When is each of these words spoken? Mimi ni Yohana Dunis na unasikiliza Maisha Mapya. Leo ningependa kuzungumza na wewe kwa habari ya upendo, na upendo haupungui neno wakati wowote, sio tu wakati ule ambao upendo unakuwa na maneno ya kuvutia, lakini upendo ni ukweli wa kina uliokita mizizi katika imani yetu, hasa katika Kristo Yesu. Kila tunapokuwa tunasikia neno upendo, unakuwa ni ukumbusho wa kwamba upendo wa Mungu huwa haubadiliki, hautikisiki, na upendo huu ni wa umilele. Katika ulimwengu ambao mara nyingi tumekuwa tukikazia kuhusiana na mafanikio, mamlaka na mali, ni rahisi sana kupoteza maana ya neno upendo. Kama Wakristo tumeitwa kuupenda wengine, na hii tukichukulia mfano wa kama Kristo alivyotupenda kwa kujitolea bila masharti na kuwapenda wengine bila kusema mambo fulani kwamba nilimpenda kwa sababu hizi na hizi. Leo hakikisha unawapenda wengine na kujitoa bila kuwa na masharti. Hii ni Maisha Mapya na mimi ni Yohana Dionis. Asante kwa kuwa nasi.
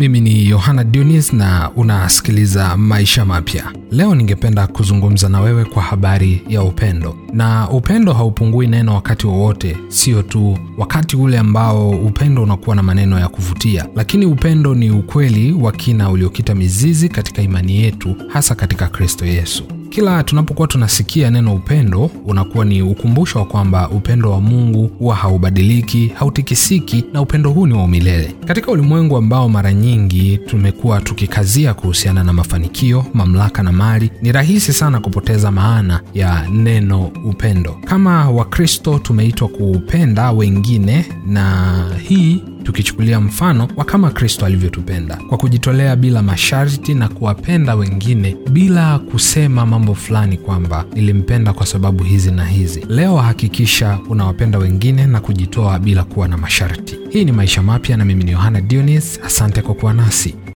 Mimi 0.00 0.20
ni 0.20 0.48
Yohana 0.48 0.84
Dunis 0.84 1.32
na 1.32 1.70
unasikiliza 1.76 2.76
Maisha 2.76 3.24
Mapya. 3.24 3.72
Leo 3.90 4.14
ningependa 4.14 4.66
kuzungumza 4.66 5.28
na 5.28 5.40
wewe 5.40 5.64
kwa 5.64 5.82
habari 5.82 6.42
ya 6.48 6.62
upendo, 6.62 7.16
na 7.32 7.70
upendo 7.70 8.12
haupungui 8.12 8.66
neno 8.66 8.94
wakati 8.94 9.26
wowote, 9.26 9.76
sio 9.88 10.22
tu 10.22 10.58
wakati 10.78 11.16
ule 11.16 11.38
ambao 11.38 11.90
upendo 11.90 12.42
unakuwa 12.42 12.76
na 12.76 12.82
maneno 12.82 13.18
ya 13.18 13.28
kuvutia, 13.28 13.86
lakini 13.96 14.26
upendo 14.26 14.74
ni 14.74 14.90
ukweli 14.90 15.52
wa 15.52 15.72
kina 15.72 16.10
uliokita 16.10 16.54
mizizi 16.54 17.08
katika 17.08 17.42
imani 17.42 17.76
yetu, 17.82 18.16
hasa 18.28 18.54
katika 18.54 18.86
Kristo 18.88 19.26
Yesu. 19.26 19.64
Kila 19.90 20.22
tunapokuwa 20.22 20.68
tunasikia 20.68 21.30
neno 21.30 21.54
upendo, 21.54 22.10
unakuwa 22.26 22.64
ni 22.64 22.82
ukumbusho 22.82 23.38
wa 23.38 23.44
kwamba 23.44 23.88
upendo 23.90 24.30
wa 24.30 24.40
Mungu 24.40 24.90
huwa 24.98 25.14
haubadiliki, 25.16 26.12
hautikisiki, 26.14 27.04
na 27.12 27.20
upendo 27.20 27.50
huu 27.50 27.66
ni 27.66 27.74
wa 27.74 27.84
umilele. 27.84 28.34
Katika 28.46 28.70
ulimwengu 28.72 29.16
ambao 29.16 29.48
mara 29.48 29.72
nyingi 29.72 30.38
tumekuwa 30.46 31.00
tukikazia 31.00 31.74
kuhusiana 31.74 32.24
na 32.24 32.32
mafanikio, 32.32 33.04
mamlaka 33.14 33.62
na 33.62 33.72
mali, 33.72 34.10
ni 34.22 34.32
rahisi 34.32 34.72
sana 34.72 35.00
kupoteza 35.00 35.50
maana 35.50 36.00
ya 36.14 36.48
neno 36.52 37.10
upendo. 37.24 37.76
Kama 37.84 38.30
Wakristo 38.30 38.98
tumeitwa 38.98 39.48
kuupenda 39.48 40.32
wengine, 40.32 41.06
na 41.26 41.84
hii 42.08 42.42
tukichukulia 42.62 43.20
mfano 43.20 43.68
wa 43.76 43.84
kama 43.84 44.10
Kristo 44.10 44.46
alivyotupenda 44.46 45.16
kwa 45.28 45.38
kujitolea 45.38 45.96
bila 45.96 46.22
masharti 46.22 46.94
na 46.94 47.08
kuwapenda 47.08 47.74
wengine 47.74 48.36
bila 48.50 48.98
kusema 48.98 49.66
mambo 49.66 49.94
fulani 49.94 50.36
kwamba 50.38 50.84
nilimpenda 50.94 51.52
kwa 51.52 51.66
sababu 51.66 52.04
hizi 52.04 52.30
na 52.30 52.44
hizi. 52.44 52.84
Leo 52.88 53.16
hakikisha 53.16 53.98
unawapenda 54.08 54.58
wengine 54.58 55.06
na 55.06 55.20
kujitoa 55.20 55.78
bila 55.78 56.04
kuwa 56.04 56.28
na 56.28 56.36
masharti. 56.36 56.96
Hii 57.10 57.24
ni 57.24 57.32
Maisha 57.32 57.62
Mapya 57.62 57.96
na 57.96 58.04
mimi 58.04 58.24
ni 58.24 58.30
Yohana 58.30 58.60
Dionis. 58.60 59.20
Asante 59.24 59.62
kwa 59.62 59.74
kuwa 59.74 59.92
nasi. 59.94 60.34